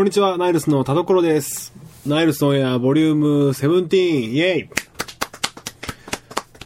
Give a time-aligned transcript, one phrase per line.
[0.00, 1.74] こんにちは、ナイルスの田所です。
[2.06, 4.70] ナイルスオンエアボリューム17、イェイ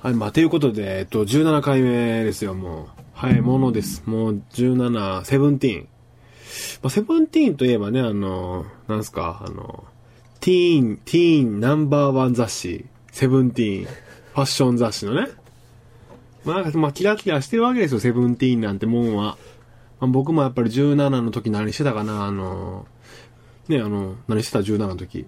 [0.00, 2.88] はい、まあ、ということで、えっと、17回目ですよ、もう。
[3.12, 4.04] はい、ものです。
[4.06, 5.80] もう、17、17。
[5.80, 5.86] ま
[6.84, 9.82] あ、セブンティーンといえばね、あの、なんすか、あの、
[10.38, 15.26] ティーン、ティーンナンバーワン雑誌、セブンティーン、ファッション雑誌のね。
[16.44, 19.36] まあ、なんかまあ、キラキラしてるわけですよ、セブンティーンなんてもんは。
[19.98, 22.86] まあ、僕もやっぱり17の時何してたかな、あの、
[23.68, 25.26] ね、あの、何してた17の時。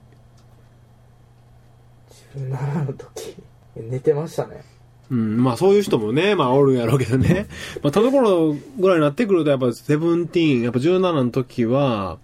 [2.36, 3.36] 17の時
[3.76, 4.62] 寝てましたね
[5.10, 7.46] うん、まあそういう人もね、まあおるんやろうけどね。
[7.82, 12.18] まあ田所ぐらいになってくるとやっぱセブンティーン、やっぱ17の時は、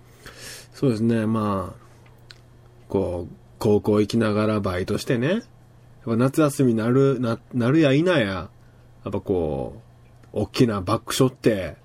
[0.74, 1.82] そうですね、まあ、
[2.88, 5.40] こう、高校行きながらバイトしてね、やっ
[6.04, 8.48] ぱ夏休みなる、な、なるや否や、や
[9.08, 9.80] っぱこ
[10.34, 11.76] う、大きなバッグ背負って、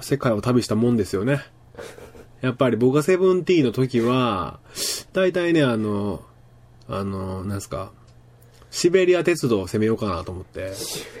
[0.00, 1.40] 世界を旅したもんですよね。
[2.40, 4.60] やっぱり僕がセブンティーンの時は、
[5.12, 6.22] 大体ね、あの、
[6.88, 7.92] あの、なんすか、
[8.70, 10.72] シベリア鉄道を攻めようかなと思って。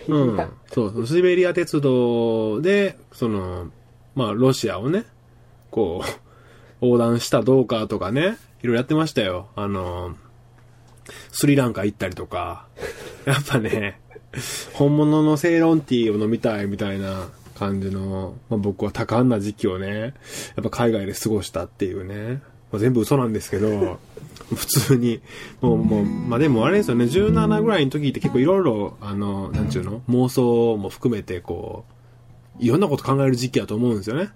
[0.08, 0.50] うん。
[0.72, 3.70] そう、シベリア鉄道で、その、
[4.14, 5.04] まあ、ロシアをね、
[5.70, 6.08] こう、
[6.84, 9.48] 横断したどうかとかね、いろいろやってましたよ。
[9.56, 10.16] あの、
[11.32, 12.66] スリランカ行ったりとか、
[13.26, 14.00] やっぱね、
[14.72, 17.28] 本物のセイロンティーを飲みたいみたいな
[17.60, 20.14] 感じの、まあ、僕は多感な時期をね、
[20.56, 22.40] やっぱ海外で過ごしたっていうね、
[22.72, 23.98] まあ、全部嘘なんですけど、
[24.54, 25.20] 普通に、
[25.60, 30.02] もう、もう、まあ、でもあれですよね、17ぐらいの時って結構いろいろ、あの、なんちゅうの？
[30.08, 31.84] 妄想も含めて、こ
[32.58, 34.30] う、いろんなこと考える時期だと思うんですよね。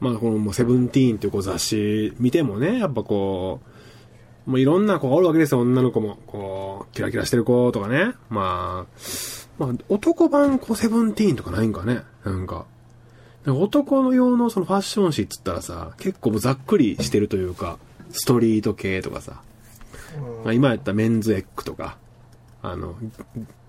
[0.00, 3.60] まあ、このもう、セブンティーンっていうこう雑誌見てもね、やっぱこ
[4.46, 6.18] う、もういろんな子がおるわけですよ、女の子も。
[6.26, 8.14] こう、キラキラしてる子とかね。
[8.28, 12.02] まあ、まあ、男版こう、セブンティーンとかないんかね？
[12.24, 12.66] なんか。
[13.46, 17.78] 男の用のそのファッション誌っつったらさ、結構ざっくりしてるというか、
[18.10, 19.40] ストリート系とかさ、
[20.44, 21.96] まあ、今やったらメンズエッグとか、
[22.62, 22.96] あの、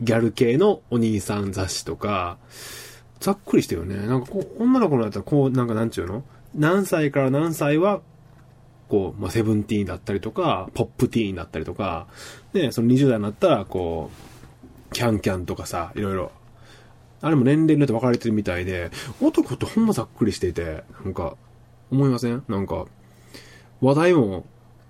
[0.02, 2.38] ギャル系のお兄さん雑誌とか、
[3.20, 4.08] ざっくりしてるよね。
[4.08, 6.24] なんかこう、女の子のやったらこう、なんかなんちゅうの？
[6.56, 8.02] 何歳から何歳は、
[8.90, 12.08] こう、まあ、セブンティーンだったりとか、ポップティーンだったりとか、
[12.54, 14.37] で、その20代になったら、こう、
[14.92, 16.32] キャンキャンとかさ、いろいろ
[17.22, 21.36] あれも年齢によって分かれてるみたいで、男ってほんまざっくりしていて、なんか、
[21.92, 22.44] 思いません？
[22.48, 22.86] なんか、
[23.82, 24.46] 話題も、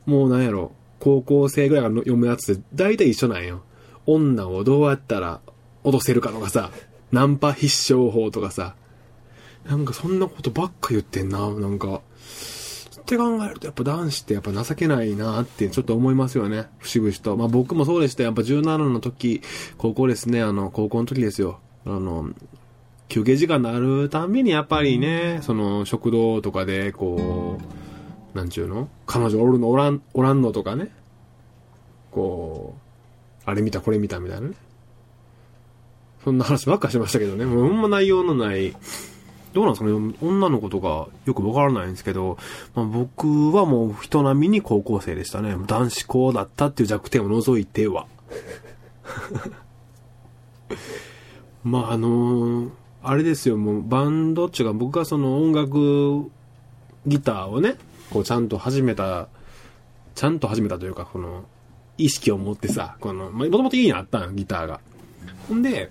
[0.05, 3.63] もうなんやろ、高校生ぐらいが読むやつって大体一緒なんよ。
[4.05, 5.41] 女をどうやったら
[5.83, 6.71] 脅せるかとかさ、
[7.11, 8.75] ナンパ必勝法とかさ、
[9.65, 12.01] なんかそんなことばっか言ってんな、なんか。
[13.07, 16.67] って考えるとやっぱ男子ってやっぱ情けないなってちょっと思いますよね。
[16.79, 17.37] 節々と。
[17.37, 18.23] まあ僕もそうでした。
[18.23, 19.41] やっぱ17の時、
[19.77, 21.59] 高校ですね、あの、高校の時ですよ。
[21.85, 22.31] あの、
[23.07, 27.57] 休憩時間になるたんびにやっぱりね、その食堂とかでこ
[28.33, 28.89] う、なんちゅうの？
[29.05, 30.91] 彼女おるのおらん、おらんのとかね。
[32.11, 34.55] こう、あれ見たこれ見たみたいなね。
[36.25, 37.45] そんな話ばっかしましたけどね。
[37.45, 38.75] もうほんま内容のない、
[39.53, 42.37] どうなんですかね女の子とかよくわからないんですけど、
[42.75, 45.55] まあ、僕はもう人並みに高校生でしたね。
[45.65, 48.07] 男子校だったっていう弱点を除いては。
[51.63, 52.69] まああのー
[53.07, 56.29] あれですよ、もうバンドっていうか僕がその音楽
[57.05, 57.75] ギターをね、
[58.09, 59.29] こうちゃんと始めた、
[60.13, 61.45] ちゃんと始めたというか、この、
[61.97, 64.81] 意識を持ってさ、この、もともといいのあったんギターが。
[65.47, 65.89] ほんで、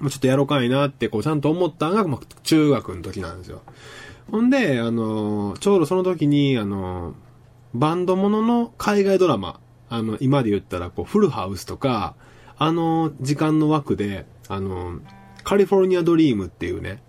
[0.00, 3.62] ちょっとやろうかいなって、こうちゃんと思ったのが、まあ、中学の時なんですよ。
[4.30, 7.14] ほんで、あのちょうどその時に、あの
[7.74, 12.14] バンドものの海外ドラマ、あの、今で言ったら、こう、フルハウスとか、
[12.58, 15.00] あの時間の枠で、あの
[15.44, 17.02] カリフォルニアドリームっていうね、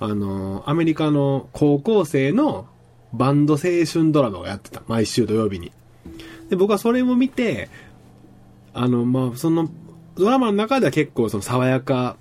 [0.00, 2.66] あのアメリカの高校生の
[3.12, 3.58] バンド青
[3.90, 4.82] 春ドラマをやってた。
[4.86, 5.72] 毎週土曜日に。
[6.48, 7.68] で、僕はそれを見て、
[8.72, 9.68] あの、まあ、その、
[10.18, 12.16] ドラマの中では結構その爽やか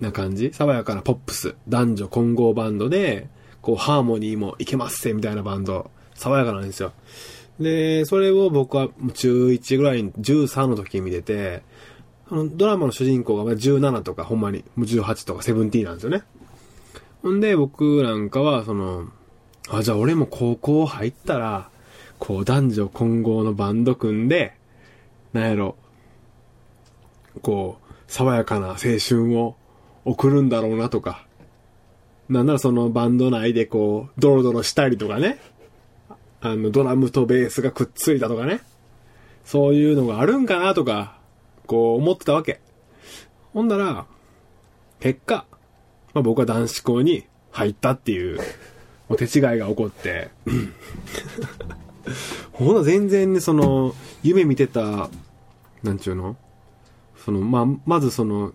[0.00, 0.52] な感じ？
[0.52, 1.54] 爽やかなポップス。
[1.68, 3.28] 男女混合バンドで、
[3.62, 5.90] こう、ハーモニーもいけますせみたいなバンド。
[6.14, 6.92] 爽やかなんですよ。
[7.60, 11.62] で、それを僕はもう中1ぐらいに、13の時に見てて、
[12.30, 16.22] あの、ドラマの主人公が17とか、ほんまに、もう18とか17なんですよね。
[17.22, 19.06] ほんで、僕なんかは、その、
[19.70, 21.70] あ、じゃあ俺も高校入ったら、
[22.18, 24.54] こう男女混合のバンド組んで、
[25.32, 25.76] なんやろ、
[27.42, 28.76] こう、爽やかな青
[29.06, 29.56] 春を
[30.04, 31.26] 送るんだろうなとか、
[32.28, 35.38] なんならそのバンド内でこう、ドロドロしたりとかね、
[36.40, 38.60] あの、ドラムとベースがくっついたとかね、
[39.44, 41.18] そういうのがあるんかなとか、
[41.66, 42.60] こう思ってたわけ。
[43.52, 44.06] ほんなら、
[45.00, 45.46] 結果、
[46.14, 48.38] まあ僕は男子校に入ったっていう
[49.08, 50.30] お手違いが起こって、
[52.52, 55.10] ほんと全然ね、その、夢見てた、
[55.82, 56.36] なんちゅうの？
[57.28, 58.54] その、まあ、まずその、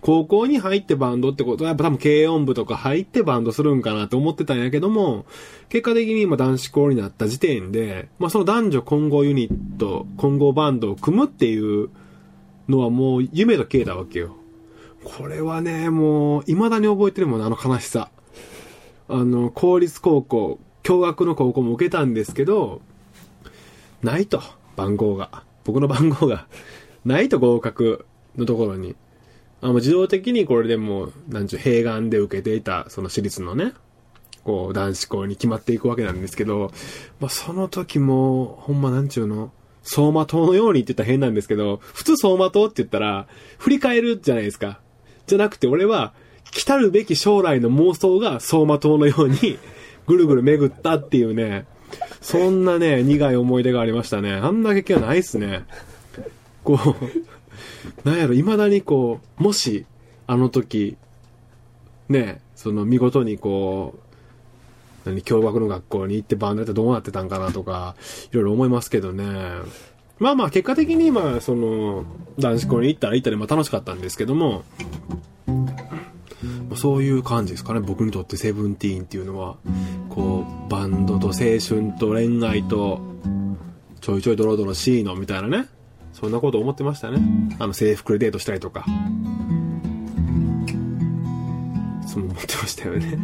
[0.00, 5.26] 高校に入ってバンドってことは、やっぱ多分軽音部とか入ってバンドするんかなと思ってたんやけども、
[5.68, 11.90] 結果的に今男子校になった時点で、まあその男女混合ユニット、混合バンドを組むっていう
[12.68, 14.36] のはもう夢と消えたわけよ。
[15.02, 18.10] これはね、もう、未だに覚えてるもんね、あの悲しさ。
[19.08, 22.80] あの、公立高校、共学の高校も受けたんですけど、
[24.04, 24.40] ないと、
[24.76, 25.42] 番号が。
[25.64, 26.46] 僕の番号が、
[27.06, 28.04] ないと合格
[28.36, 28.96] のところに。
[29.62, 33.72] あの、自動的にこれでもう、なんちゅう、併願で受けていた、その私立のね、
[34.44, 36.72] こう、男子校に決まっていくわけなんですけど、
[37.20, 43.28] まあ、その時も、ほんまなんちゅうの、走馬灯のようにって言ったら変なんですけど、普通走馬灯って言ったら、
[43.58, 44.80] 振り返るじゃないですか。
[45.26, 46.12] じゃなくて俺は、
[46.50, 49.58] 来たるべき将来の妄想が走馬灯のように、
[50.06, 51.66] ぐるぐる巡ったっていうね、
[52.20, 54.32] そんなね、苦い思い出がありましたね。
[54.32, 55.64] あんな経験はないっすね。
[56.66, 56.96] こ
[58.04, 59.86] う、なんやろ、未だにこう、もし、
[60.26, 60.96] あの時、
[62.08, 63.94] ね、その見事にこ
[65.04, 67.94] う、何、共学の学校に行ってバンドやってどうなってたんかなとか、
[68.32, 69.24] いろいろ思いますけどね。
[70.18, 72.04] まあまあ、結果的にまあ、その、
[72.38, 74.64] 男子校に行ったら行ったり、まあ楽しかったんですけども、
[76.74, 79.56] そういう感じですかね、僕にとってセブンティーンっていうのは、
[80.08, 83.00] こう、バンドと青春と恋愛と、
[84.00, 85.68] ちょいちょいドロドロしいのみたいなね。
[86.18, 87.20] そんなこと思ってましたね。
[87.58, 88.86] あの、制服でデートしたりとか。
[92.06, 93.18] そう思ってましたよね。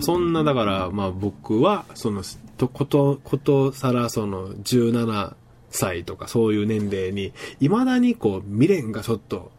[0.00, 2.24] そんな、だから、まあ僕は、その、
[2.56, 5.34] とこと、ことさら、その、17
[5.70, 9.52] 歳とかそういう年齢に、未だにこう、未練がちょっと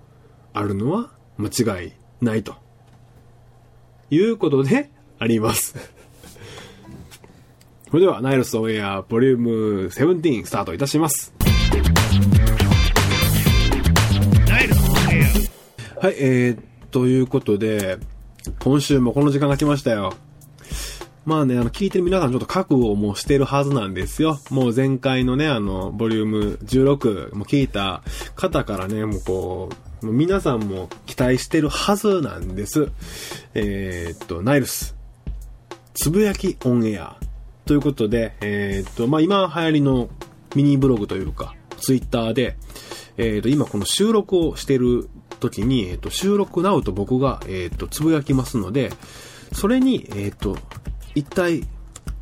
[0.52, 2.56] あるのは間違いないと。
[4.10, 5.76] いうことで、あります。
[7.90, 9.50] それでは、ナイルスオンエア、ボリューム
[9.88, 11.35] 17スタートいたします。
[16.02, 16.60] はい、えー、
[16.92, 17.98] ということで、
[18.60, 20.14] 今週もこの時間が来ましたよ。
[21.26, 24.38] まあね、あの、聞いてる皆さんちょっと覚悟をもうしてるはずなんですよ。
[24.50, 28.04] もう前回のね、あの、ボリューム16も聞いた
[28.36, 29.70] 方からね、もうこ
[30.02, 32.90] う、もう皆さんも期待してるはずなんです。
[33.54, 34.96] えー、っと、ナイルス、
[35.94, 37.16] つぶやきオンエア。
[37.66, 40.10] ということで、えー、っと、まあ今流行りの
[40.56, 42.58] ミニブログというか、ツイッターで、
[43.18, 45.10] えー、っと、今この収録をしてる
[45.50, 48.92] 時に、え、っと、収録なうと僕が、え、っと、つぶやきますので、
[49.54, 50.58] それに、え、っと、
[51.16, 51.64] 一体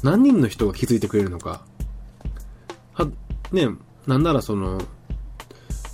[0.04, 1.66] 何人の人が気づいてくれるのか。
[2.94, 3.10] は、
[3.52, 3.70] ね、
[4.06, 4.81] なんならその、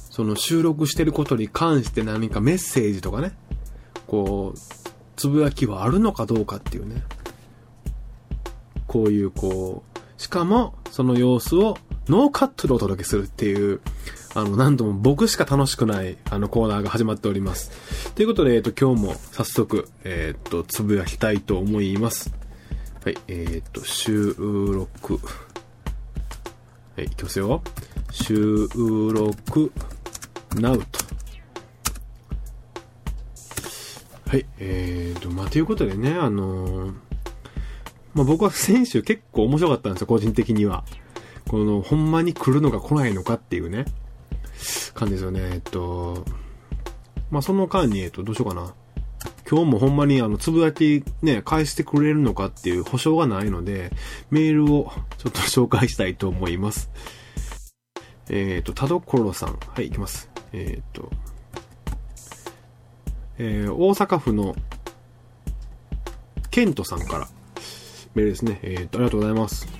[0.10, 3.38] その収録してることに関して何かメッセージとかね、
[4.08, 4.60] こう、
[5.16, 7.04] つぶやきはあるのかどうかっていうね。
[8.88, 11.78] こういうこう、しかもその様子を
[12.10, 13.82] ノーカットでお届けするっていう、
[14.34, 18.12] あの、なんとも僕しか楽しくない、あの、コーナーが始まっております。
[18.14, 22.34] ということで、えっ、と、今日も早速、えっ、と、つぶやきたいと思います。
[23.04, 25.20] はい、えっ、と、収録。
[26.96, 27.62] はい、いきますよ。
[28.12, 29.72] 収録、
[30.56, 30.86] なうと。
[34.30, 36.94] はい、えーと、まあ、ということでね、あの
[38.14, 40.84] まあ、僕は先週結構面白かったんですよ、個人的には。
[41.50, 43.86] この、ほんまに来るのか来ないのかっていうね、
[44.94, 45.42] 感じですよね。
[45.54, 46.24] えっと、
[47.32, 48.74] まあ、その間に、えっと、どうしようかな。
[49.50, 53.92] 今日もほんまにあの、つぶやきね、返してくれるのかっていう保証がないので、
[54.30, 56.92] メールをちょっと紹介したいと思います。
[58.30, 59.58] えっ、と、田所さん。
[59.74, 60.30] はい、いきます。
[60.54, 61.10] えっ、と、
[63.40, 64.56] えー大阪府の、
[66.52, 67.28] ケントさんから、
[68.14, 68.60] メールですね。
[68.62, 69.79] えっ、と、ありがとうございます。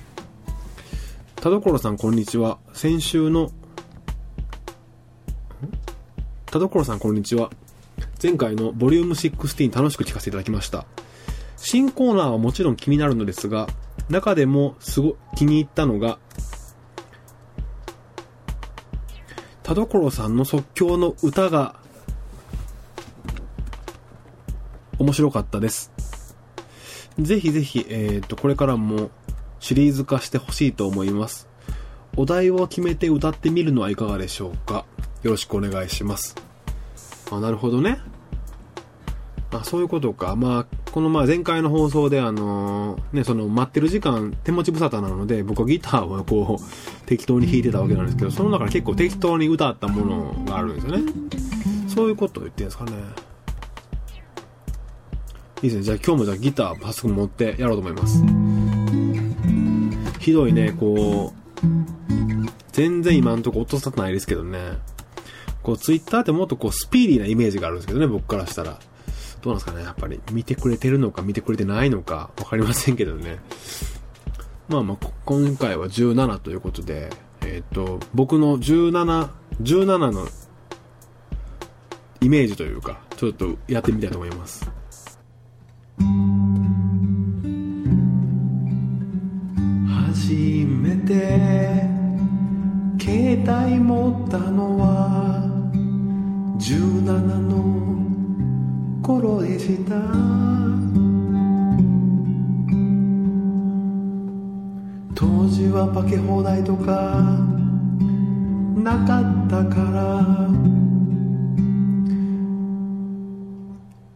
[1.40, 2.58] 田所さん、こんにちは。
[2.74, 3.50] 先週の、
[6.44, 7.48] 田所さん、こんにちは。
[8.22, 10.84] 前回のボリューム16楽しく聞かせていただきました。
[11.56, 13.68] 新コーナーはもちろん気になるのですが、
[14.10, 16.18] 中でもすご、気に入ったのが、
[19.62, 21.76] 田所さんの即興の歌が、
[24.98, 25.90] 面白かったです。
[27.18, 29.10] ぜひぜひ、えっ、と、これからも
[29.60, 31.48] シリーズ化してほしいと思います。
[32.16, 34.84] お題を決めて歌ってみるのはいかがでしょうか
[35.22, 36.34] よろしくお願いします。
[37.30, 38.00] あ、なるほどね。
[39.52, 40.36] あ、そういうことか。
[40.36, 51.12] まあ、このまあ前回の放送であのーね、その待ってる時間手持ち無沙汰なので、僕はギターをこう適当に弾いてたわけなんですけど、その中で結構適当に歌ったものがあるんですよね。
[51.88, 52.92] そういうことを言ってるんですかね。
[55.62, 55.82] いいですね。
[55.82, 58.22] じゃあ今日もじゃあギター、早速持ってやろうと思います。
[60.20, 61.66] ひどいね、こう、
[62.72, 64.60] 全然今んとこ音沙汰ないですけどね。
[65.62, 68.78] こう、ツイッターってもっとこう、スピーディーなイメージがあるんですけどね、僕からしたら。
[69.40, 70.20] どうなんですかね、やっぱり。
[70.30, 73.38] 見てくれてるのか見てくれてないのか、わかりませんけどね。
[74.68, 77.10] まあまあ、今回は17ということで、
[77.40, 79.30] えっ、と、僕の17、
[79.62, 80.28] 17の
[82.20, 84.70] イメージというか、ちょっとやってみたいと思います。
[90.30, 91.12] 初めて
[93.00, 95.42] 携帯持ったのは
[96.56, 97.02] 17
[97.48, 99.96] の頃でした。
[105.16, 107.36] 当時はパケ放題とか
[108.76, 110.48] なかったから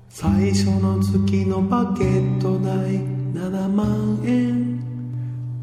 [0.09, 3.01] 最初の月のパケット代
[3.35, 4.64] 7万円。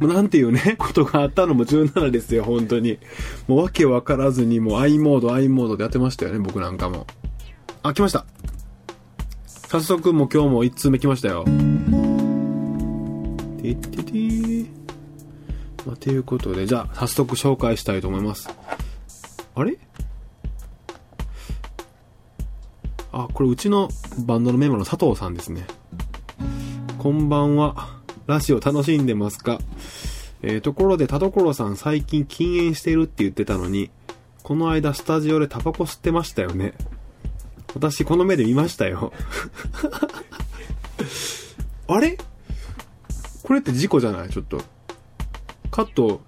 [0.07, 2.97] なんていうね、ことがあったのも17ですよ、本当に。
[3.47, 7.05] もうわけわからずに、もう i モード、i モードでやってましたよね、僕なんかも。
[7.83, 8.25] あ、来ました。
[9.45, 11.45] 早速もう今日も1通目来ましたよ。
[13.61, 14.67] てっててー。
[15.85, 18.49] まあ、ということで、じゃあ、早速紹介したいと思います。
[19.55, 19.77] あれ？
[23.11, 23.89] あ、これうちの
[24.25, 25.67] バンドのメンバーの佐藤さんですね。
[26.97, 28.00] こんばんは。
[28.27, 29.59] ラジオ楽しんでますか？
[30.41, 33.91] えー、ところで田所さん最近禁煙してるって言ってたのに、
[34.43, 36.73] この間スタジオでタバコ吸ってましたよね。
[37.73, 39.11] 私この目で見ましたよ。
[41.87, 42.17] あれ？
[43.43, 44.29] これって事故じゃない？
[44.29, 44.61] ちょっと。
[45.69, 46.21] カット、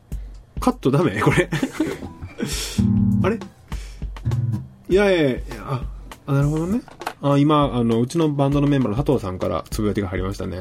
[0.59, 1.21] カットダメ？
[1.21, 1.49] これ。
[3.23, 3.39] あれ？
[4.89, 5.83] いやいやいや、あ、
[6.27, 6.81] あなるほどね。
[7.21, 10.59] あ、今、あの、うちのバンドのメンバーの佐藤さんからつぶやきが入りましたね。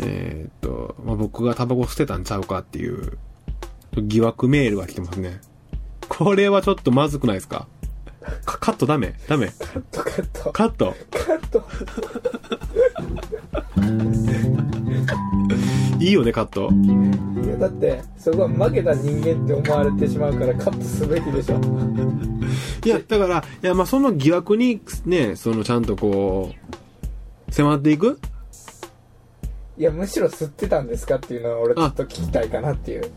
[0.00, 3.18] えーっと、まあ、僕がタバコ捨てたんちゃうかっていう、
[3.96, 5.40] 疑惑メールが来てますね。
[6.08, 7.66] これはちょっとまずくないですか？
[8.44, 9.14] かカットダメ？
[9.28, 9.48] ダメ？
[9.48, 10.52] カットカット。
[10.52, 11.64] カットカット。
[16.00, 16.70] いいよね、カット。
[17.44, 21.60] いや、だって、そこは負けた人間って思われてしまうからカットすべきでしょ。
[22.84, 26.52] いや、だから、いや、まあ、その疑惑に、ね、その、ちゃんとこ
[27.48, 28.18] う、迫っていく
[29.76, 33.10] いや、むしろ吸ってたんですかっていうのは俺ちょっと聞きたいかなっていう。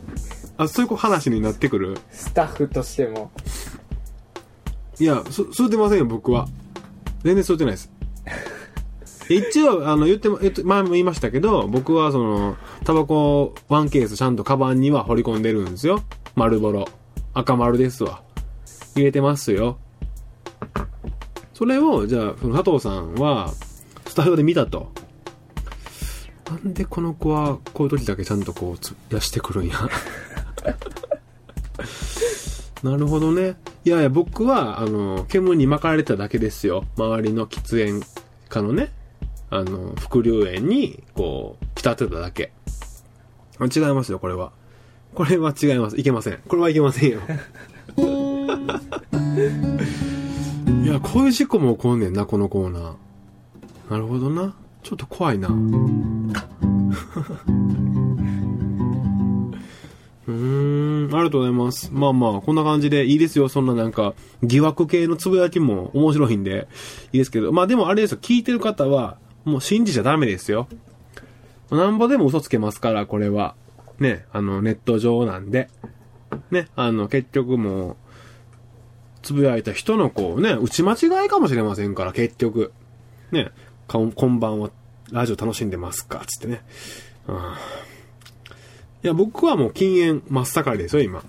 [0.57, 1.97] あ、そういう話になってくる？
[2.11, 3.31] スタッフとしても。
[4.99, 6.47] いや、そ、吸ってませんよ、僕は。
[7.23, 7.91] 全然吸ってないです。
[9.29, 16.01] 一応、あの、言っても、えっと、前も言いましたけど、僕はその、タバコワンケースちゃんとカバンには掘り込んでるんですよ。
[16.35, 16.87] 丸ボロ。
[17.33, 18.23] 赤丸ですわ。
[18.95, 19.77] 入れてますよ。
[21.53, 23.51] それを、じゃあ、その佐藤さんは、
[24.07, 24.91] スタジオで見たと。
[26.49, 29.77] なんでこの子は、こういう時だけちゃんとこう、つ出してくるんや？
[32.83, 33.55] なるほどね。
[33.85, 36.85] いやいや、僕は、あの、煙に巻かれただけですよ。
[36.97, 38.01] 周りの喫煙
[38.49, 38.91] 家のね、
[39.49, 42.51] あの、副流煙に、こう、浸ってただけ。
[43.59, 44.51] あ違いますよ、これは。
[45.15, 45.97] これは違います。
[45.99, 46.37] いけません。
[46.47, 47.19] これはいけませんよ。
[50.83, 52.93] いや、こういう事故も起こんねんな、このコーナー。
[53.89, 54.55] なるほどな。
[54.87, 55.49] ちょっと怖いな。
[60.27, 61.89] うーん、ありがとうございます。
[61.91, 63.49] まあまあ、こんな感じでいいですよ。
[63.49, 64.13] そんななんか、
[64.43, 66.69] 疑惑系のつぶやきも面白いんで、
[67.11, 67.51] いいですけど。
[67.51, 70.69] まあでもあれですよ、聞いてる方は、もう信じちゃダメですよ。
[71.69, 73.55] なんぼでも嘘つけますから、これは。
[73.99, 75.67] ね、あの、ネット上なんで。
[76.49, 77.95] ね、あの、結局もう、
[79.21, 82.71] つぶやいた人のこうね、打ち間違いかもしれませんから、結局。
[83.31, 83.51] ね、
[83.87, 84.69] こんばんは、
[85.13, 86.21] ラジオ楽しんでますか？
[86.27, 86.61] つってね。
[87.25, 87.39] うんい
[89.07, 91.23] や、僕はもう禁煙真っ盛りですよ、今。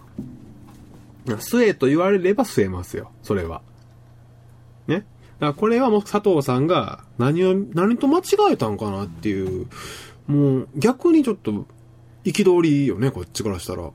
[1.27, 3.63] 吸えと言われれば吸えますよ、それは。
[4.89, 4.97] ね？
[4.97, 5.07] だか
[5.39, 9.69] らこれはもう佐藤さんが何を、何と間違えたんかなっていう、
[10.27, 11.65] もう逆にちょっと、
[12.25, 13.89] 憤りよね、こっちからしたら。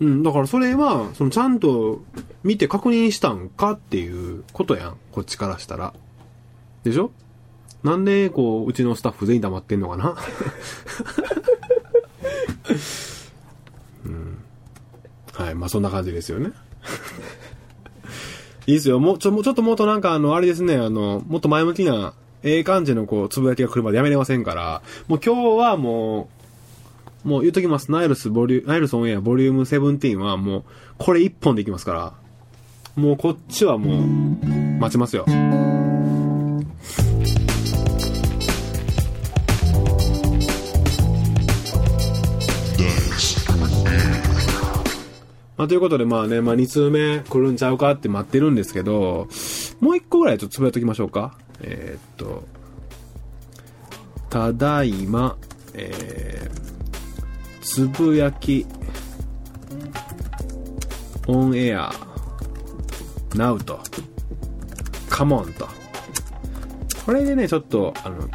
[0.00, 2.02] うん、だからそれは、そのちゃんと
[2.42, 5.94] 見て確認したんかっていうことやん、こっちからしたら。
[6.82, 7.12] でしょ？
[7.82, 10.16] なんで、こう、うちのスタッフ全員黙ってんのかな？
[14.04, 14.38] うん。
[15.32, 16.50] はい、まあそんな感じですよね。
[18.66, 18.98] いいですよ。
[18.98, 26.28] もう、ちょ、もうちょっともっとなんかあの、あれですね、あの、もっと前向きな、ええ感じのこう、つぶやきが来るまでやめれませんから、もう今日はも
[27.24, 27.90] う、もう言っときます。
[27.90, 30.64] ナイルスボリュ、ナイルスオンエアボリューム17はもう、
[30.98, 32.12] これ一本でいきますから、
[32.96, 34.02] もうこっちはもう、
[34.80, 35.24] 待ちますよ。
[45.58, 49.26] まあ、ということで、まあね、まあ、2通目来るんちゃうかって待ってるんですけど、
[49.80, 51.36] もう1個ぐらいちょっとつぶやいときましょうか。
[51.60, 52.44] えー、っと、
[54.30, 55.36] ただいま、
[55.74, 58.66] えー、つぶやき、
[61.26, 61.92] オンエア、
[63.34, 63.80] ナウと、
[65.08, 65.66] カモンと。
[67.04, 68.28] これでね、ちょっと、あの、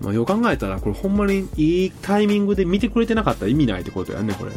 [0.00, 4.50] まあ、よう考えたら、これほんまにいいタイミングで見てくれてなかったら意味ないってことやね、これ。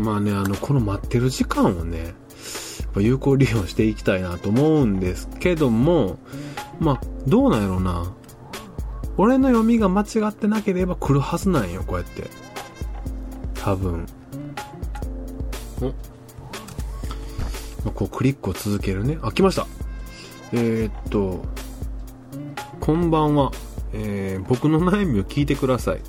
[0.00, 2.14] まあね、あの、この待ってる時間をね、
[2.96, 6.18] 有効利用していきたいなと思うんですけども、
[6.80, 8.12] まあ、どうなんやろな。
[9.16, 12.24] 俺の読みが間違ってなければ来るはずなんよ、こうやって。
[13.54, 14.06] 多分。
[15.82, 15.86] お
[17.84, 19.18] ま、こうクリックを続けるね。
[19.22, 19.66] あ、来ました。
[20.52, 21.44] えー、っと、
[22.80, 23.52] こんばんは。
[23.92, 26.00] えー、僕の悩みを聞いてください。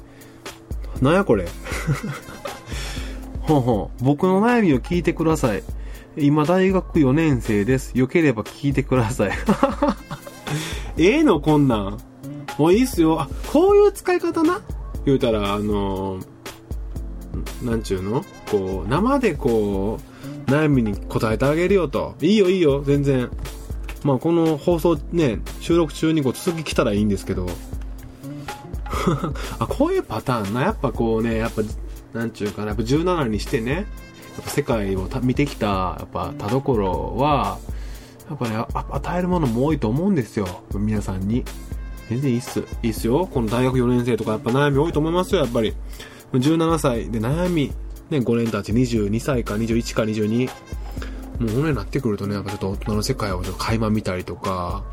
[1.01, 1.47] なんやこれ。
[3.41, 4.03] ほうほう。
[4.03, 5.63] 僕の悩みを聞いてください。
[6.17, 7.97] 今大学4年生です。
[7.97, 9.31] よければ聞いてください。
[10.97, 11.97] ええのこんなん。
[12.57, 13.21] もういいっすよ。
[13.21, 14.61] あ、こういう使い方な？
[15.05, 18.23] 言うたら、あのー、なんちゅうの？
[18.51, 19.99] こう、生でこ
[20.47, 22.15] う、悩みに答えてあげるよと。
[22.21, 23.29] いいよいいよ、全然。
[24.03, 27.47] まあこの放送ね、収録中にこう続き来たらいいんですけど。
[29.59, 30.61] あ、こういうパターンな。
[30.63, 31.61] やっぱこうね、やっぱ
[32.13, 33.85] なんちゅうかな、やっぱ17にしてね、やっ
[34.43, 37.59] ぱ世界を見てきた、やっぱ田所は、
[38.29, 40.47] やっぱね、与えるものも多いと思うんですよ。
[40.73, 41.43] 皆さんに。
[42.09, 42.59] 全然いいっす。
[42.83, 43.27] いいっすよ。
[43.31, 45.73] この大学4年生とかやっぱ悩み多いと思いますよ、やっぱり。
[46.33, 47.71] 17歳で悩み、
[48.09, 50.49] ね、5年たち22歳か21か22。
[51.39, 54.83] もう骨になってくるとね、やっぱちょっと大人の世界をちょっと垣間見たりとか、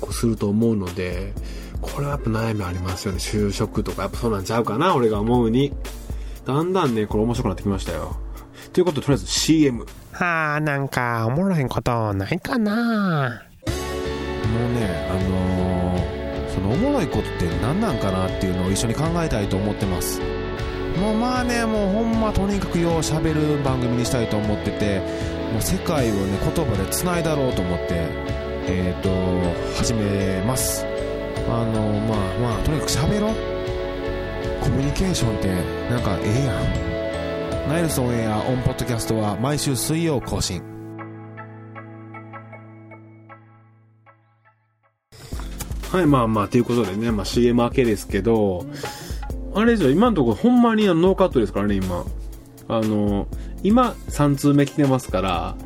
[0.00, 1.34] こうすると思うので、
[1.80, 3.18] これはやっぱ悩みありますよね。
[3.18, 5.72] 就職とか、やっぱそうなんちゃうかな、俺が思うに。
[6.44, 8.16] だんだんね、これ面白くなってきましたよ。
[8.72, 9.86] ということで、とりあえず CM。
[10.12, 13.42] はあ、なんか、おもろいことないかな
[14.52, 20.20] もうね、あのー、そのおもろいことって何なんかなっていうのを一緒に考えたいと思ってます。
[21.00, 25.00] もうまあね、もうほんまとにかくよう喋る番組にしたいと思ってて、
[25.52, 28.06] もう世界をね、言葉で繋いだろうと思って、
[28.66, 30.84] えっ、ー、と、始めます。
[31.48, 33.51] あのー、まあまあ、とにかく喋ろう。
[34.62, 35.48] コミュニケーションって
[35.90, 37.68] なんかええやん。
[37.68, 40.62] ナイルソンエアオンポッドキャストは毎週水曜更新。
[45.90, 48.64] はいまあまあということでね、まあ、CM 明けですけど
[49.54, 52.04] あれですよ今のところほんまにノーカットですからね今。
[52.68, 53.26] あの
[53.64, 55.56] 今3通目来てますから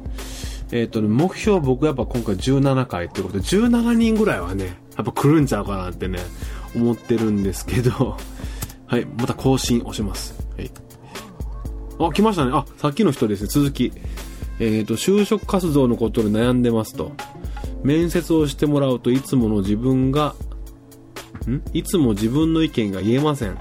[0.73, 6.19] えっ、ー、とね、目標僕やっぱ今回17回ってことで、17人ぐらいはね、やっぱ来るんちゃうかなってね、
[6.75, 8.17] 思ってるんですけど、
[8.87, 10.35] はい、また更新押します。
[10.57, 10.71] はい。
[11.99, 12.53] あ、来ましたね。
[12.55, 13.93] あ、さっきの人ですね、続き。
[14.59, 17.13] えっ、ー、と、就職活動のことで悩んでますと。
[17.83, 20.35] 面接をしてもらうといつもの自分が、
[21.49, 21.63] ん？
[21.73, 23.57] いつも自分の意見が言えません。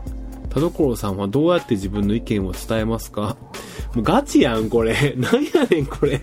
[0.50, 3.38] 田所さんはどうやって自分の意見を伝えますか？
[3.94, 5.14] もうガチやん、これ。
[5.18, 6.22] なんやねん、これ。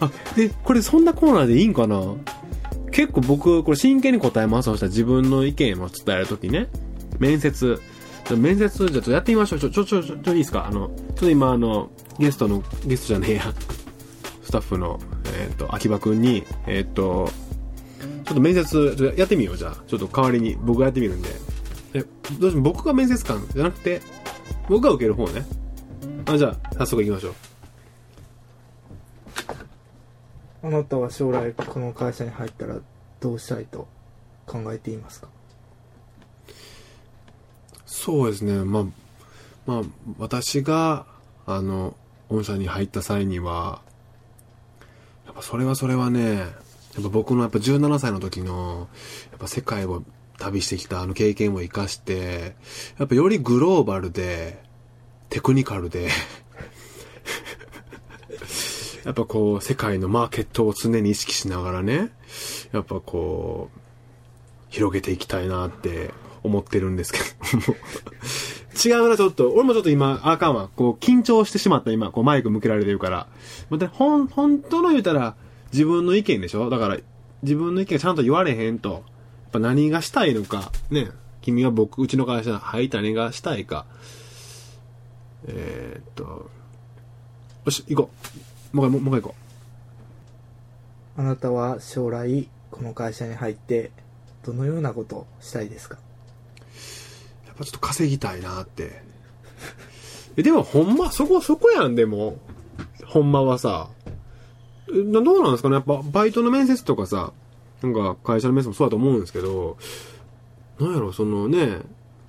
[0.00, 2.00] あ、で、これそんなコーナーでいいんかな？
[2.92, 4.66] 結構僕、これ真剣に答えます。
[4.66, 6.68] そしたら自分の意見を伝えるときね。
[7.18, 7.80] 面接。
[8.36, 9.58] 面接、じゃとやってみましょう。
[9.58, 10.66] ちょ、ちょ、ちょ、ちょ、ちょいいですか？
[10.66, 13.42] あの、ちょっと今あの、ゲストの、ゲストじゃねえや。
[14.42, 14.98] スタッフの、
[15.36, 17.30] えっ、ー、と、秋葉くんに、えっ、ー、と、
[18.24, 19.76] ちょっと面接、ちょっとやってみよう、じゃあ。
[19.86, 21.28] ちょっと代わりに僕がやってみるんで。
[21.94, 22.00] え、
[22.38, 24.00] どうしても僕が面接官じゃなくて、
[24.68, 25.44] 僕が受ける方ね。
[26.26, 27.34] あ、じゃあ、早速行きましょう。
[30.64, 32.78] あなたは将来この会社に入ったら
[33.20, 33.86] どうしたいと
[34.46, 35.28] 考えていますか？
[38.04, 38.52] そうですね。
[38.66, 38.84] まあ、
[39.64, 39.82] まあ、
[40.18, 41.06] 私が、
[41.46, 41.96] あの、
[42.28, 43.80] 御社に入った際には、
[45.24, 46.44] やっぱそれはそれはね、や
[47.00, 48.88] っぱ僕のやっぱ17歳の時の、
[49.30, 50.02] やっぱ世界を
[50.38, 52.56] 旅してきたあの経験を活かして、
[52.98, 54.62] やっぱよりグローバルで、
[55.30, 56.10] テクニカルで
[59.06, 62.10] やっぱこう、世界のマーケットを常に意識しながらね、
[62.72, 63.78] やっぱこう、
[64.68, 66.12] 広げていきたいなって
[66.44, 67.74] 思ってるんですけど
[68.84, 69.50] 違うな、ちょっと。
[69.52, 70.68] 俺もちょっと今、あかんわ。
[70.76, 73.26] こう、緊張してしまった今、こう、マイク向けられてるから。
[73.70, 75.36] また、ほん、本当の言うたら、
[75.72, 76.70] 自分の意見でしょ？
[76.70, 76.98] だから、
[77.42, 78.90] 自分の意見がちゃんと言われへんと。
[78.92, 79.02] やっ
[79.52, 80.70] ぱ何がしたいのか。
[80.90, 81.10] ね。
[81.40, 83.86] 君は僕、うちの会社入った何がしたいか。
[85.46, 86.50] えー、っと。
[87.66, 88.10] よし、行こ
[88.72, 88.76] う。
[88.76, 89.34] もう一回、もう一回行こ
[91.16, 91.20] う。
[91.20, 93.92] あなたは将来、この会社に入って、
[94.44, 95.98] どのようなことをしたいですか？
[97.60, 99.02] ちょっと稼ぎたいなって。
[100.36, 102.38] でもほんま、そこ、そこやん、でも。
[103.06, 103.88] ほんまはさ。
[104.88, 105.76] どうなんですかね？
[105.76, 107.32] やっぱ、バイトの面接とかさ、
[107.82, 109.76] なんか会社の面接もそうだと思うんですけど、
[110.80, 111.78] なんやろ、そのね、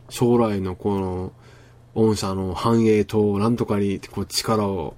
[0.09, 1.33] 将来のこの、
[1.95, 4.95] 御社の繁栄となんとかにこう力を、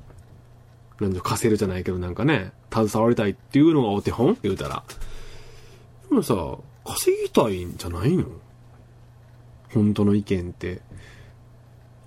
[1.00, 4.38] なんで貸せるじゃないけどなんかね、携わりたいっていうのがお手本？
[4.42, 4.84] 言うたら。
[6.10, 6.36] でもさ、
[6.86, 8.26] 稼ぎたいんじゃないの？
[9.74, 10.76] 本当の意見って。
[10.76, 10.80] っ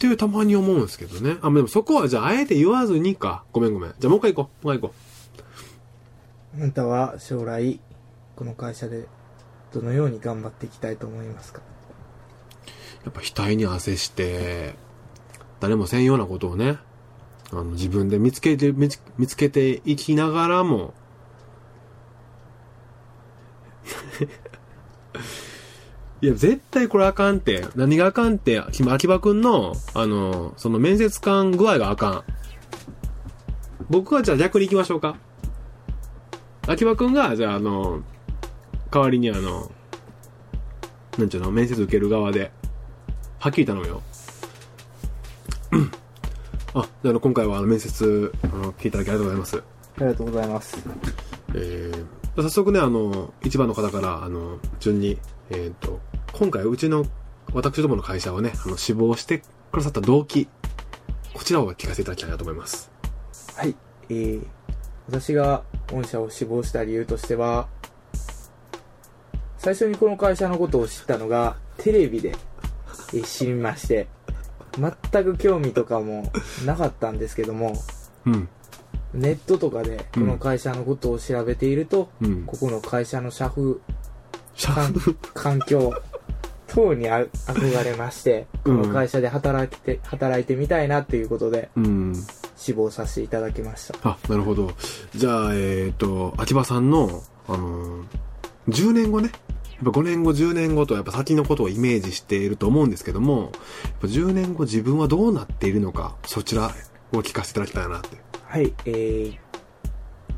[0.00, 1.36] ていうたまに思うんですけどね。
[1.42, 3.44] あ、でもそこはじゃああえて言わずにか。
[3.52, 3.94] ごめんごめん。
[3.98, 4.66] じゃあもう一回行こう。
[4.66, 4.94] もう一回行こ
[6.54, 7.78] あなたは将来、
[8.34, 9.06] この会社で
[9.72, 11.60] どのように頑張っていきたいと思いますか？
[13.02, 13.04] う。
[13.04, 14.74] やっぱ額に汗して、
[15.60, 16.78] 誰もせんようなことをね、
[17.52, 20.94] あの自分で見つけて、見つ見つけていきながらも、
[26.22, 27.66] いや、絶対これあかんって。
[27.76, 32.24] 何があかんって、今秋葉くんの、あの、その面接官具合があかん。
[33.88, 35.16] 僕はじゃあ逆に行きましょうか。
[36.66, 38.02] 秋葉くんが、じゃああの、
[38.90, 39.72] 代わりにあの、
[41.16, 42.52] なんちゅうの、面接受ける側で、
[43.38, 44.02] はっきり頼むよ。
[46.74, 49.56] あ、じゃあ今回はあの面接、あの、来ていただきありがとうございます。
[49.56, 50.78] ありがとうございます。
[51.54, 55.18] えー、早速ね、あの、一番の方から、あの、順に、
[55.50, 55.98] えっ、と、
[56.32, 57.04] 今回うちの、
[57.52, 60.48] 私どもの会社をね、あの、志望してくださった動機、
[61.34, 62.90] こちらを聞かせていただきたいなと思います。
[63.56, 63.76] はい。
[64.08, 64.46] えー、
[65.08, 65.62] 私が
[65.92, 67.68] 御社を志望した理由としては、
[69.58, 72.34] 最初にこの会社のことを知ったのが、テレビで
[73.12, 74.08] えー知りまして、
[74.78, 76.32] 全く興味とかも
[76.64, 77.74] なかったんですけども、
[78.24, 78.48] うん、
[79.12, 82.44] ネットとかでこの会社のことを調べていると、うん。
[82.44, 83.76] ここの会社の社風、
[84.54, 85.92] シャフ環境
[86.70, 92.14] 等にあ憧れまして、この会社で働きて、働いてみたいなっていうことでうん。
[92.56, 93.98] 志望させていただきました。
[94.08, 94.72] あ、なるほど。
[95.14, 98.04] じゃあ、えっ、と、秋葉さんの、あのー
[98.68, 99.30] 10年後ね、
[99.82, 103.50] やっぱ5年後、10年後とやっぱ先のことをイメージしていると思うんですけども、やっ
[104.02, 106.70] ぱ10年後自分はどうなっているのか、そちら
[107.12, 108.18] を聞かせていただきたいなって。
[108.44, 109.38] はい、えー、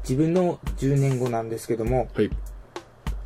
[0.02, 2.30] 自分の10年後なんですけども、はい。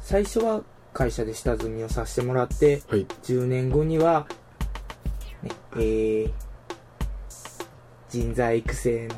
[0.01, 0.63] 最初は
[0.97, 3.05] 会社で下積みをさせてもらって、はい。
[3.23, 4.27] 10年後には、
[5.43, 6.33] ね、えー、
[8.09, 9.15] 人材育成の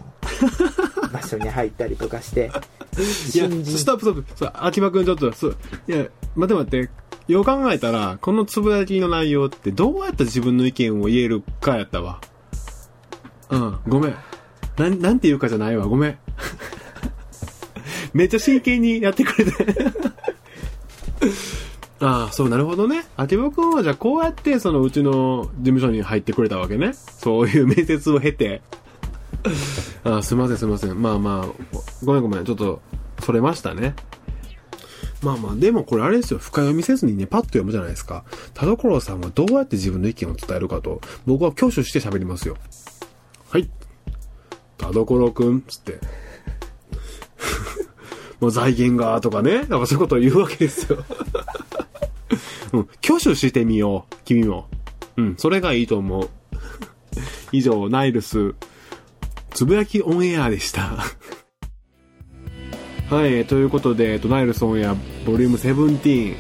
[1.13, 2.51] 場所に入ったりとかして、
[3.33, 4.25] いや、ストップストップ。
[4.35, 5.99] そう、秋葉くんちょっと、そう、いや、
[6.35, 6.91] 待って待って。
[7.29, 12.21] よう考えたら、このつぶやきの内容ってどうやって自分の意見を言えるかやったわ。
[13.51, 14.17] うん、ごめん。
[14.77, 16.19] なん、なんて言うかじゃないわ、ごめん。
[18.15, 19.53] めっちゃ真剣にやってくれて。
[22.01, 23.05] ああ、そう、なるほどね。
[23.17, 26.93] 秋葉くんはじゃあこうやってそのうちの事務所に入ってくれたわけね。
[26.93, 28.63] そういう面接を経て。
[30.05, 31.01] あすいませんすいません。
[31.01, 32.45] まあまあ、ごめんごめん。
[32.45, 32.81] ちょっと、
[33.25, 33.95] それましたね。
[35.23, 36.39] まあまあ、でもこれあれですよ。
[36.39, 38.25] 深読みせずにね、パッと読むじゃないですか。
[38.55, 42.57] 田所さんはどうやって自分の意見を伝えるかと、僕は挙手して喋りますよ。
[43.51, 43.69] はい。
[44.77, 45.99] 田所くん、つって。
[48.39, 49.65] もう財源が、とかね。
[49.65, 51.03] なんかそういうことを言うわけですよ。
[52.73, 52.89] うん。
[53.05, 54.15] 挙手してみよう。
[54.25, 54.69] 君も。
[55.17, 55.35] うん。
[55.37, 56.31] それがいいと思う。
[57.53, 58.55] 以上、ナイルス、
[59.51, 61.05] つぶやきオンエアでした。
[63.11, 64.95] はい、ということで、えっとナイルスオンエア、
[65.27, 66.37] ボリューム17。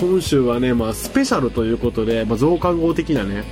[0.00, 3.44] 今週はね、まあ、スペシャルということで、まあ、増刊号的なね、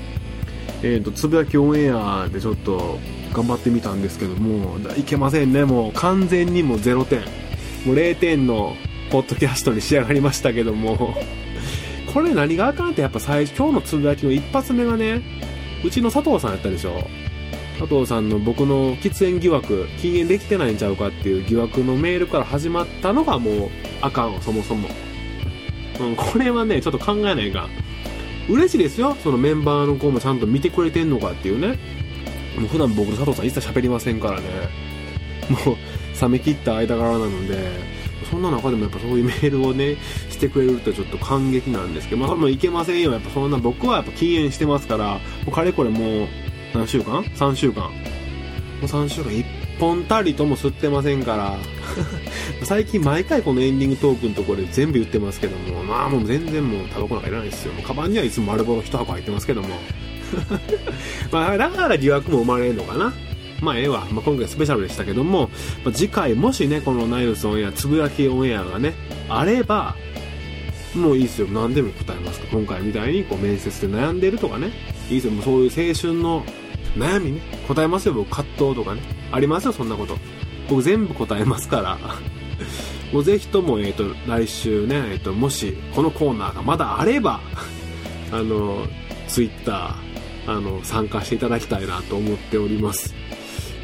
[0.82, 2.98] えっ、と、つぶやきオンエアでちょっと
[3.34, 7.20] 頑張ってみたんですけども、いけませんね、もう完全にもう0点。
[7.84, 8.76] もう0点の
[9.10, 11.14] ポッドキャストに仕上がりましたけども、
[12.12, 15.22] これ何があかんってやっぱ最初、今日のつぶやきの一発目がね、
[15.84, 17.02] うちの佐藤さんやったでしょ。
[17.78, 23.70] 佐藤さんの僕の喫煙疑惑、禁煙できてないんちゃうかっていう疑惑のメールから始まったのがもう
[24.02, 24.88] あかん、そもそも。
[26.00, 27.68] うん、これはね、ちょっと考えないか。
[28.48, 29.16] 嬉しいですよ。
[29.22, 31.78] そのメンバーの子もちゃんと見てくれてんのかっていうね。
[32.58, 34.46] もう普段僕と佐藤さん一切喋りませんからね。
[35.48, 35.76] もう、
[36.20, 39.96] 冷め切った間柄なので、そんな中でもやっぱそういうメールをね、
[40.30, 43.12] してくれるとちょっと感激なんですけど、まあ、もいけませんよ。
[43.12, 46.28] やっぱそんな僕はやっぱ禁煙してますから、もうかれこれもう、
[46.74, 47.82] 何週間 ?3 週間。
[47.82, 47.90] も
[48.82, 49.44] う3週間1
[49.78, 51.56] 本たりとも吸ってませんから。
[52.64, 57.72] 最近毎回このエンディングトークのところで全部言ってますけども、まあもう全然もうタバコなんかいらないですよ。
[57.72, 59.68] もうカバンにはいつも丸ボロ1箱入ってますけども。
[61.30, 63.12] まあだから疑惑も生まれるのかな。
[63.62, 64.06] まあええわ。
[64.10, 65.48] まあ今回スペシャルでしたけども、
[65.84, 68.94] まあ、次回もしね、このナイルスオンエア、つぶやきオンエアがね、
[69.28, 69.94] あれば、
[70.94, 71.46] もういいですよ。
[71.48, 74.72] 何でも答えますか今回みたいにこう面接で悩んでるとかね。
[75.08, 75.32] いいですよ。
[75.32, 76.44] もうそういう青春の
[76.96, 79.00] 悩みね、答えますよ、僕、葛藤とかね。
[79.30, 80.16] ありますよ、そんなこと。
[80.68, 81.98] 僕全部答えますから。
[83.12, 87.40] もうぜひとも、えっ、と、来週ね、えっ、と、もし、このコーナーがまだあれば、
[88.32, 88.86] あの、
[89.28, 93.14] ツイッター、あの、参加していただきたいなと思っております。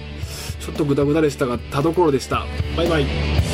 [0.59, 2.45] ちょっとグダグダでしたが、田所でした。
[2.75, 3.48] バイバイ。